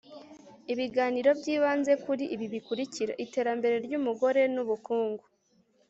Ibiganiro 0.73 1.29
by’ibanze 1.39 1.91
kuri 2.03 2.23
ibi 2.35 2.45
bikurikira 2.53 3.13
iterambere 3.25 3.75
ry’ 3.85 3.93
umugore 3.99 4.41
nu 4.53 4.63
bukungu 4.69 5.23